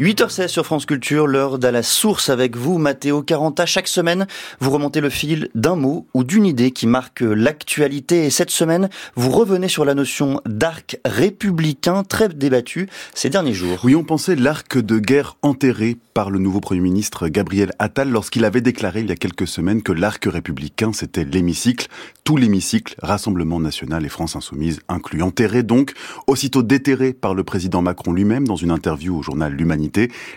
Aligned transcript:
8h16 0.00 0.48
sur 0.48 0.66
France 0.66 0.86
Culture, 0.86 1.28
l'heure 1.28 1.60
d'à 1.60 1.70
la 1.70 1.84
source 1.84 2.28
avec 2.28 2.56
vous, 2.56 2.78
Matteo 2.78 3.22
Caranta. 3.22 3.64
Chaque 3.64 3.86
semaine, 3.86 4.26
vous 4.58 4.72
remontez 4.72 5.00
le 5.00 5.08
fil 5.08 5.50
d'un 5.54 5.76
mot 5.76 6.08
ou 6.14 6.24
d'une 6.24 6.46
idée 6.46 6.72
qui 6.72 6.88
marque 6.88 7.20
l'actualité. 7.20 8.26
Et 8.26 8.30
cette 8.30 8.50
semaine, 8.50 8.88
vous 9.14 9.30
revenez 9.30 9.68
sur 9.68 9.84
la 9.84 9.94
notion 9.94 10.40
d'arc 10.46 10.98
républicain 11.04 12.02
très 12.02 12.28
débattu 12.28 12.88
ces 13.14 13.30
derniers 13.30 13.54
jours. 13.54 13.78
Oui, 13.84 13.94
on 13.94 14.02
pensait 14.02 14.34
l'arc 14.34 14.78
de 14.78 14.98
guerre 14.98 15.36
enterré 15.42 15.96
par 16.12 16.30
le 16.30 16.40
nouveau 16.40 16.60
Premier 16.60 16.80
ministre 16.80 17.28
Gabriel 17.28 17.72
Attal 17.78 18.08
lorsqu'il 18.08 18.44
avait 18.44 18.60
déclaré 18.60 19.00
il 19.00 19.08
y 19.08 19.12
a 19.12 19.16
quelques 19.16 19.48
semaines 19.48 19.82
que 19.82 19.92
l'arc 19.92 20.24
républicain, 20.24 20.92
c'était 20.92 21.24
l'hémicycle, 21.24 21.88
tout 22.24 22.36
l'hémicycle, 22.36 22.94
Rassemblement 23.02 23.60
national 23.60 24.04
et 24.04 24.08
France 24.08 24.34
insoumise 24.36 24.80
inclus. 24.88 25.22
Enterré 25.22 25.62
donc, 25.62 25.92
aussitôt 26.26 26.62
déterré 26.62 27.12
par 27.12 27.34
le 27.34 27.44
président 27.44 27.82
Macron 27.82 28.12
lui-même 28.12 28.46
dans 28.46 28.56
une 28.56 28.70
interview 28.70 29.18
au 29.18 29.22
journal 29.22 29.52
L'Humanité 29.52 29.83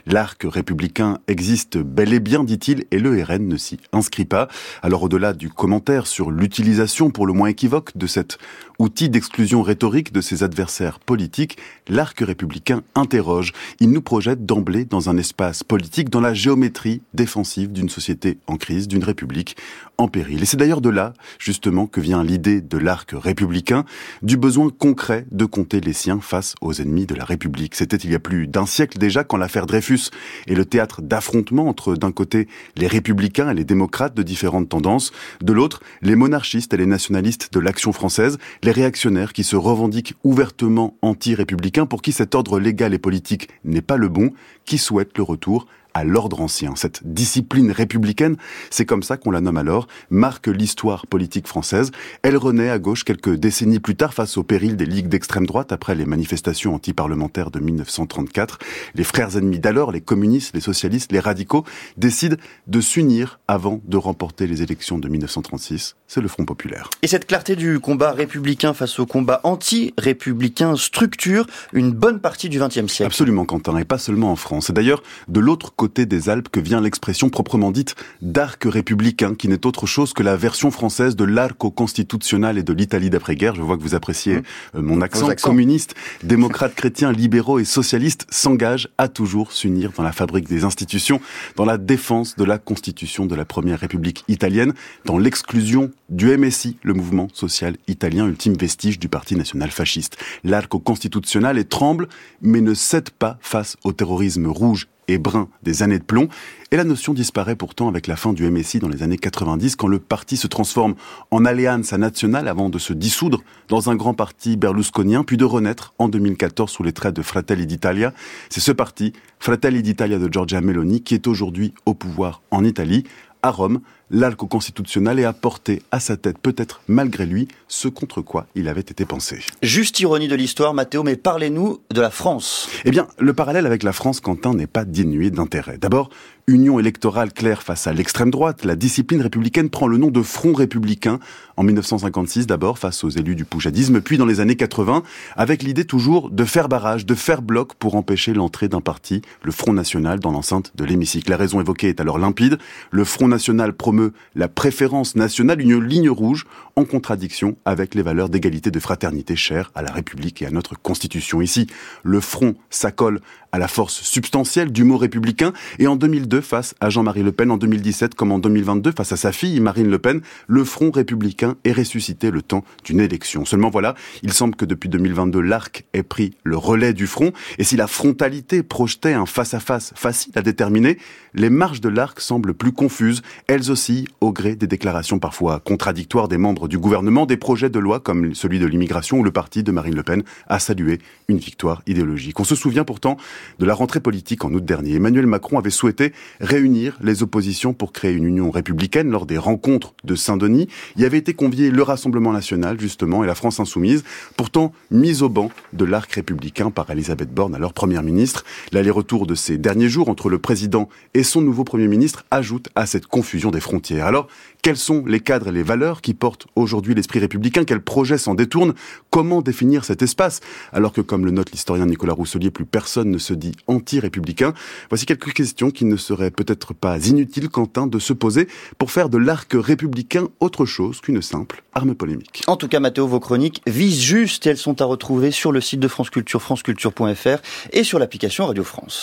L'arc 0.06 0.44
républicain 0.44 1.20
existe 1.28 1.78
bel 1.78 2.14
et 2.14 2.20
bien, 2.20 2.44
dit-il, 2.44 2.86
et 2.92 3.00
le 3.00 3.22
RN 3.24 3.48
ne 3.48 3.58
s'y 3.58 3.78
inscrit 3.94 4.26
pas. 4.26 4.48
Alors 4.82 5.04
au-delà 5.04 5.34
du 5.34 5.50
commentaire 5.50 6.08
sur 6.08 6.32
l'utilisation 6.32 7.10
pour 7.10 7.28
le 7.28 7.34
moins 7.34 7.50
équivoque 7.50 7.98
de 7.98 8.08
cet 8.08 8.38
outil 8.80 9.10
d'exclusion 9.10 9.62
rhétorique 9.62 10.14
de 10.14 10.22
ses 10.22 10.44
adversaires 10.44 11.00
politiques, 11.00 11.58
l'arc 11.88 12.20
républicain 12.20 12.84
interroge. 12.96 13.54
Il 13.80 13.92
nous 13.92 14.02
projette 14.02 14.46
d'emblée 14.46 14.86
dans 14.86 15.10
un 15.10 15.18
espace 15.18 15.64
politique, 15.64 16.10
dans 16.10 16.22
la 16.22 16.34
géométrie 16.34 17.02
défensive 17.14 17.72
d'une 17.72 17.90
société 17.90 18.38
en 18.48 18.58
crise, 18.58 18.88
d'une 18.88 19.04
république 19.04 19.58
en 19.98 20.08
péril. 20.08 20.44
Et 20.44 20.46
c'est 20.46 20.58
d'ailleurs 20.58 20.82
de 20.82 20.90
là, 20.90 21.14
justement, 21.40 21.88
que 21.88 22.00
vient 22.00 22.24
l'idée 22.24 22.62
de 22.62 22.78
l'arc 22.78 23.12
républicain, 23.14 23.84
du 24.22 24.38
besoin 24.38 24.70
concret 24.70 25.26
de 25.32 25.46
compter 25.46 25.80
les 25.80 25.94
siens 25.94 26.20
face 26.22 26.54
aux 26.62 26.74
ennemis 26.74 27.06
de 27.06 27.16
la 27.16 27.26
République. 27.26 27.76
C'était 27.76 27.98
il 27.98 28.12
y 28.12 28.16
a 28.16 28.20
plus 28.20 28.48
d'un 28.48 28.66
siècle 28.66 28.98
déjà 28.98 29.24
quand 29.24 29.37
l'affaire 29.38 29.66
Dreyfus 29.66 30.10
est 30.48 30.54
le 30.54 30.66
théâtre 30.66 31.02
d'affrontements 31.02 31.68
entre 31.68 31.96
d'un 31.96 32.12
côté 32.12 32.48
les 32.76 32.88
républicains 32.88 33.50
et 33.50 33.54
les 33.54 33.64
démocrates 33.64 34.16
de 34.16 34.24
différentes 34.24 34.70
tendances, 34.70 35.12
de 35.42 35.54
l'autre 35.54 35.82
les 36.02 36.16
monarchistes 36.16 36.74
et 36.74 36.78
les 36.78 36.86
nationalistes 36.86 37.54
de 37.54 37.60
l'action 37.60 37.94
française, 37.94 38.38
les 38.64 38.72
réactionnaires 38.72 39.34
qui 39.34 39.44
se 39.44 39.56
revendiquent 39.56 40.16
ouvertement 40.24 40.96
anti-républicains 41.02 41.86
pour 41.86 42.02
qui 42.02 42.12
cet 42.12 42.36
ordre 42.36 42.60
légal 42.60 42.94
et 42.94 43.00
politique 43.00 43.50
n'est 43.64 43.82
pas 43.82 43.98
le 43.98 44.10
bon, 44.10 44.32
qui 44.66 44.78
souhaitent 44.78 45.18
le 45.18 45.24
retour 45.24 45.68
à 45.98 46.04
l'ordre 46.04 46.42
ancien. 46.42 46.76
Cette 46.76 47.02
discipline 47.04 47.72
républicaine, 47.72 48.38
c'est 48.70 48.86
comme 48.86 49.02
ça 49.02 49.18
qu'on 49.18 49.32
la 49.32 49.42
nomme 49.42 49.58
alors, 49.58 49.88
marque 50.12 50.46
l'histoire 50.46 51.08
politique 51.08 51.48
française. 51.48 51.92
Elle 52.22 52.38
renaît 52.38 52.70
à 52.70 52.78
gauche 52.78 53.04
quelques 53.04 53.34
décennies 53.34 53.80
plus 53.80 53.96
tard 53.96 54.14
face 54.14 54.38
au 54.38 54.44
péril 54.44 54.78
des 54.78 54.86
ligues 54.86 55.08
d'extrême 55.08 55.48
droite 55.48 55.72
après 55.72 55.96
les 55.96 56.06
manifestations 56.06 56.76
antiparlementaires 56.76 57.50
de 57.50 57.60
1934. 57.60 58.60
Les 58.94 59.04
frères 59.04 59.38
ennemis 59.38 59.58
d'alors, 59.58 59.92
les 59.92 60.02
communistes, 60.02 60.54
les 60.54 60.62
socialistes, 60.62 61.12
les 61.12 61.20
radicaux, 61.20 61.66
décident 61.98 62.38
de 62.68 62.80
s'unir 62.80 63.40
avant 63.48 63.82
de 63.86 63.98
remporter 63.98 64.46
les 64.46 64.62
élections 64.62 65.00
de 65.00 65.10
1936. 65.10 65.96
C'est 66.06 66.22
le 66.22 66.28
Front 66.28 66.46
populaire. 66.46 66.92
Et 67.02 67.08
cette 67.08 67.26
clarté 67.26 67.56
du 67.56 67.80
combat 67.80 68.12
républicain 68.12 68.76
face 68.76 69.00
au 69.00 69.08
combat 69.08 69.42
anti-républicain 69.44 70.76
structure 70.76 71.48
une 71.74 71.92
bonne 71.92 72.20
partie 72.20 72.50
du 72.50 72.60
XXe 72.60 72.86
siècle. 72.86 73.06
Absolument, 73.08 73.46
Quentin, 73.46 73.78
et 73.78 73.86
pas 73.86 73.98
seulement 73.98 74.32
en 74.32 74.36
France. 74.36 74.70
Et 74.70 74.74
d'ailleurs, 74.74 75.02
de 75.28 75.40
l'autre 75.40 75.74
côté 75.76 75.87
des 75.88 76.30
Alpes 76.30 76.50
que 76.50 76.60
vient 76.60 76.82
l'expression 76.82 77.30
proprement 77.30 77.72
dite 77.72 77.96
d'arc 78.22 78.64
républicain, 78.66 79.36
qui 79.36 79.48
n'est 79.48 79.66
autre 79.66 79.86
chose 79.86 80.14
que 80.14 80.24
la 80.24 80.36
version 80.36 80.72
française 80.72 81.16
de 81.16 81.24
l'arco 81.24 81.72
constitutionnel 81.72 82.58
et 82.58 82.64
de 82.64 82.74
l'Italie 82.74 83.10
d'après-guerre. 83.10 83.56
Je 83.56 83.62
vois 83.62 83.78
que 83.78 83.84
vous 83.84 83.96
appréciez 83.96 84.38
mmh. 84.38 84.44
euh, 84.76 84.82
mon 84.82 85.02
accent. 85.02 85.28
Communiste, 85.42 85.96
démocrates, 86.24 86.76
chrétiens, 86.76 87.12
libéraux 87.12 87.60
et 87.60 87.66
socialistes 87.66 88.26
s'engagent 88.30 88.90
à 88.98 89.08
toujours 89.08 89.52
s'unir 89.52 89.92
dans 89.96 90.04
la 90.04 90.12
fabrique 90.12 90.48
des 90.48 90.64
institutions, 90.64 91.22
dans 91.56 91.66
la 91.66 91.78
défense 91.78 92.36
de 92.36 92.44
la 92.44 92.58
constitution 92.58 93.26
de 93.26 93.36
la 93.36 93.46
première 93.46 93.80
république 93.80 94.24
italienne, 94.28 94.74
dans 95.06 95.18
l'exclusion 95.18 95.92
du 96.10 96.36
MSI, 96.38 96.78
le 96.84 96.94
mouvement 96.94 97.28
social 97.34 97.76
italien, 97.88 98.28
ultime 98.28 98.56
vestige 98.56 99.00
du 99.00 99.10
parti 99.10 99.36
national 99.36 99.72
fasciste. 99.72 100.18
L'arco 100.44 100.80
constitutionnel 100.80 101.58
tremble, 101.66 102.08
mais 102.42 102.62
ne 102.62 102.74
cède 102.74 103.10
pas 103.10 103.38
face 103.42 103.78
au 103.84 103.92
terrorisme 103.92 104.48
rouge 104.48 104.88
et 105.08 105.18
brun 105.18 105.50
des 105.64 105.84
années 105.84 106.00
de 106.00 106.04
plomb. 106.04 106.28
Et 106.72 106.78
la 106.78 106.84
notion 106.84 107.14
disparaît 107.14 107.56
pourtant 107.56 107.88
avec 107.88 108.08
la 108.08 108.16
fin 108.18 108.34
du 108.34 108.50
MSI 108.50 108.80
dans 108.80 108.90
les 108.90 109.04
années 109.04 109.18
90, 109.18 109.78
quand 109.78 109.88
le 109.88 110.00
parti 110.00 110.36
se 110.36 110.48
transforme 110.48 110.96
en 111.32 111.46
Alleanza 111.46 111.98
Nationale 111.98 112.48
avant 112.48 112.70
de 112.70 112.78
se 112.78 112.92
dissoudre 112.92 113.42
dans 113.70 113.90
un 113.90 113.96
grand 113.96 114.14
parti 114.14 114.58
berlusconien, 114.58 115.24
puis 115.24 115.38
de 115.38 115.46
renaître 115.46 115.94
en 115.98 116.10
2014 116.10 116.70
sous 116.70 116.84
les 116.84 116.92
traits 116.92 117.16
de 117.16 117.22
Fratelli 117.22 117.66
d'Italia. 117.66 118.14
C'est 118.50 118.60
ce 118.60 118.74
parti, 118.74 119.14
Fratelli 119.48 119.82
d'Italia 119.82 120.20
de 120.20 120.28
Giorgia 120.30 120.60
Meloni, 120.60 121.02
qui 121.02 121.14
est 121.14 121.26
aujourd'hui 121.26 121.74
au 121.86 121.94
pouvoir 121.94 122.42
en 122.52 122.66
Italie. 122.66 123.06
À 123.42 123.50
Rome, 123.50 123.80
l'alco 124.12 124.46
constitutionnel 124.46 125.20
et 125.20 125.24
a 125.24 125.32
porté 125.32 125.82
à 125.90 126.02
sa 126.02 126.18
tête, 126.18 126.38
peut-être 126.38 126.82
malgré 126.90 127.26
lui, 127.26 127.48
ce 127.70 127.88
contre 127.88 128.22
quoi 128.22 128.48
il 128.56 128.68
avait 128.68 128.82
été 128.82 129.06
pensé. 129.06 129.40
Juste 129.62 130.02
ironie 130.02 130.28
de 130.28 130.36
l'histoire, 130.36 130.74
Mathéo, 130.74 131.04
mais 131.04 131.16
parlez-nous 131.16 131.80
de 131.94 132.02
la 132.02 132.10
France. 132.10 132.68
Eh 132.84 132.92
bien, 132.92 133.08
le 133.20 133.34
parallèle 133.34 133.66
avec 133.66 133.84
la 133.84 133.94
France, 133.94 134.20
Quentin, 134.20 134.54
n'est 134.54 134.68
pas 134.68 134.84
dénué 134.84 135.30
d'intérêt. 135.30 135.78
D'abord, 135.78 136.10
union 136.48 136.80
électorale 136.80 137.34
claire 137.34 137.62
face 137.62 137.88
à 137.88 137.94
l'extrême 137.94 138.32
droite, 138.32 138.64
la 138.64 138.78
discipline 138.78 139.22
républicaine 139.22 139.70
prend 139.70 139.88
le 139.88 139.98
nom 139.98 140.12
de 140.12 140.22
Front 140.22 140.54
républicain 140.54 141.20
en 141.58 141.64
1956 141.64 142.48
d'abord 142.48 142.80
face 142.80 143.04
aux 143.04 143.10
élus 143.10 143.36
du 143.36 143.44
poujadisme, 143.44 144.00
puis 144.00 144.18
dans 144.18 144.26
les 144.26 144.40
années 144.40 144.56
80 144.56 145.04
avec 145.36 145.62
l'idée 145.62 145.84
toujours 145.84 146.30
de 146.30 146.46
faire 146.46 146.70
barrage, 146.70 147.06
de 147.06 147.16
faire 147.16 147.42
bloc 147.42 147.74
pour 147.74 147.96
empêcher 147.96 148.34
l'entrée 148.34 148.70
d'un 148.70 148.80
parti, 148.80 149.22
le 149.44 149.52
Front 149.52 149.74
National, 149.74 150.20
dans 150.20 150.32
l'enceinte 150.32 150.72
de 150.76 150.84
l'hémicycle. 150.84 151.30
La 151.30 151.38
raison 151.38 151.60
évoquée 151.60 151.90
est 151.90 152.02
alors 152.02 152.18
limpide. 152.18 152.58
Le 152.92 153.04
Front 153.04 153.28
National 153.28 153.74
promeut 153.74 154.14
la 154.36 154.48
préférence 154.48 155.16
nationale, 155.16 155.62
une 155.62 155.80
ligne 155.80 156.10
rouge 156.10 156.46
en 156.76 156.86
contradiction 156.86 157.58
avec 157.66 157.96
les 157.96 158.02
valeurs 158.02 158.30
d'égalité 158.30 158.72
de 158.72 158.80
fraternité 158.80 159.36
chères 159.36 159.72
à 159.76 159.82
la 159.82 159.92
République 159.92 160.42
et 160.42 160.46
à 160.46 160.52
notre 160.52 160.80
Constitution. 160.80 161.42
Ici, 161.42 161.68
le 162.04 162.20
Front 162.20 162.56
s'accole 162.70 163.20
à 163.52 163.60
la 163.60 163.68
force 163.68 164.02
substantielle 164.02 164.72
du 164.72 164.84
mot 164.84 164.98
républicain 164.98 165.54
et 165.80 165.88
en 165.88 165.96
2002 165.96 166.42
face 166.42 166.76
à 166.80 166.90
Jean-Marie 166.90 167.24
Le 167.24 167.32
Pen, 167.32 167.52
en 167.52 167.58
2017 167.58 168.16
comme 168.16 168.32
en 168.32 168.40
2022 168.40 168.92
face 168.92 169.12
à 169.12 169.18
sa 169.18 169.32
fille 169.32 169.60
Marine 169.60 169.90
Le 169.90 170.00
Pen, 170.00 170.22
le 170.48 170.64
Front 170.64 170.92
républicain 170.92 171.56
est 171.64 171.72
ressuscité 171.72 172.32
le 172.32 172.42
temps 172.42 172.64
d'une 172.84 173.00
élection. 173.00 173.46
Seulement 173.46 173.70
voilà, 173.70 173.96
il 174.24 174.34
semble 174.34 174.56
que 174.56 174.66
depuis 174.66 174.90
2022 174.90 175.40
l'arc 175.40 175.86
ait 175.94 176.04
pris 176.04 176.36
le 176.44 176.58
relais 176.58 176.94
du 176.94 177.08
front 177.08 177.32
et 177.58 177.64
si 177.64 177.78
la 177.78 177.88
frontalité 177.88 178.64
projetait 178.64 179.14
un 179.14 179.26
face-à-face 179.28 179.94
facile 179.96 180.34
à 180.36 180.42
déterminer, 180.42 180.98
les 181.34 181.50
marges 181.50 181.82
de 181.82 181.90
l'arc 181.90 182.20
semblent 182.20 182.54
plus 182.54 182.72
confuses, 182.72 183.22
elles 183.48 183.72
aussi 183.72 184.08
au 184.22 184.32
gré 184.32 184.56
des 184.56 184.68
déclarations 184.68 185.20
parfois 185.20 185.60
contradictoires 185.60 186.28
des 186.28 186.38
membres 186.38 186.68
du 186.68 186.78
gouvernement, 186.78 187.26
des 187.26 187.38
projets 187.38 187.70
de 187.70 187.80
loi 187.80 188.00
comme 188.00 188.34
celui 188.34 188.60
de 188.60 188.66
l'immigration 188.66 189.20
où 189.20 189.24
le 189.24 189.32
parti 189.32 189.64
de 189.64 189.72
Marine 189.72 189.96
Le 189.96 190.04
Pen 190.04 190.24
a 190.48 190.60
salué 190.60 191.00
une 191.28 191.38
victoire 191.38 191.82
idéologique. 191.88 192.40
On 192.40 192.44
se 192.44 192.56
souvient 192.56 192.84
pourtant 192.84 193.18
de 193.60 193.66
la 193.66 193.74
rentrée 193.74 194.00
politique 194.00 194.46
en 194.46 194.54
août 194.54 194.64
dernier. 194.64 194.96
Emmanuel 194.96 195.28
Macron 195.28 195.58
avait 195.58 195.70
souhaité 195.70 196.14
réunir 196.40 196.98
les 197.02 197.24
oppositions 197.24 197.74
pour 197.74 197.94
créer 197.94 198.14
une 198.14 198.26
union 198.26 198.52
républicaine 198.52 199.10
lors 199.10 199.26
des 199.26 199.38
rencontres 199.38 199.94
de 200.04 200.16
Saint-Denis. 200.16 200.68
Il 200.96 201.02
y 201.02 201.06
avait 201.06 201.18
été 201.18 201.34
convié 201.34 201.72
le 201.72 201.84
Rassemblement 201.84 202.34
national, 202.34 202.80
justement, 202.80 203.24
et 203.24 203.28
la 203.28 203.36
France 203.36 203.60
insoumise, 203.60 204.04
pourtant 204.36 204.74
mise 204.92 205.24
au 205.24 205.30
banc 205.30 205.52
de 205.74 205.86
l'arc 205.86 206.12
républicain 206.12 206.72
par 206.72 206.90
Elisabeth 206.90 207.34
Borne, 207.34 207.56
alors 207.56 207.74
première 207.74 208.04
ministre. 208.04 208.44
L'aller-retour 208.72 209.07
de 209.08 209.36
ces 209.36 209.58
derniers 209.58 209.88
jours 209.88 210.10
entre 210.10 210.30
le 210.30 210.38
président 210.38 210.90
et 211.14 211.24
son 211.24 211.42
nouveau 211.42 211.64
premier 211.64 211.88
ministre 211.88 212.26
ajoute 212.30 212.68
à 212.76 212.86
cette 212.86 213.08
confusion 213.08 213.52
des 213.52 213.62
frontières. 213.62 214.06
Alors, 214.06 214.28
quels 214.62 214.76
sont 214.76 215.06
les 215.06 215.22
cadres 215.22 215.48
et 215.48 215.52
les 215.54 215.64
valeurs 215.64 216.02
qui 216.02 216.14
portent 216.14 216.48
aujourd'hui 216.56 216.94
l'esprit 216.94 217.20
républicain? 217.20 217.64
Quels 217.64 217.82
projets 217.82 218.18
s'en 218.18 218.36
détournent? 218.36 218.74
Comment 219.10 219.42
définir 219.42 219.86
cet 219.86 220.02
espace? 220.02 220.42
Alors 220.74 220.92
que, 220.92 221.00
comme 221.00 221.26
le 221.26 221.32
note 221.32 221.52
l'historien 221.52 221.86
Nicolas 221.86 222.14
Rousselier, 222.14 222.52
plus 222.52 222.66
personne 222.66 223.10
ne 223.10 223.18
se 223.18 223.34
dit 223.34 223.54
anti-républicain. 223.68 224.54
Voici 224.90 225.06
quelques 225.06 225.32
questions 225.32 225.72
qui 225.72 225.86
ne 225.86 225.96
seraient 225.96 226.32
peut-être 226.32 226.74
pas 226.74 226.98
inutiles, 227.08 227.48
Quentin, 227.48 227.88
de 227.88 228.00
se 228.00 228.12
poser 228.12 228.50
pour 228.78 228.92
faire 228.92 229.08
de 229.08 229.18
l'arc 229.18 229.54
républicain 229.54 230.28
autre 230.42 230.66
chose 230.66 231.00
qu'une 231.00 231.22
simple 231.22 231.64
arme 231.74 231.96
polémique. 231.96 232.44
En 232.48 232.58
tout 232.58 232.68
cas, 232.68 232.82
Mathéo, 232.82 233.08
vos 233.08 233.22
chroniques 233.22 233.62
visent 233.68 234.02
juste 234.02 234.46
et 234.48 234.50
elles 234.50 234.58
sont 234.58 234.82
à 234.82 234.86
retrouver 234.86 235.32
sur 235.32 235.54
le 235.54 235.62
site 235.62 235.80
de 235.80 235.88
France 235.88 236.10
Culture, 236.10 236.42
franceculture.fr 236.42 237.38
et 237.72 237.84
sur 237.84 238.00
l'application 238.00 238.48
Radio 238.48 238.64
France. 238.64 238.97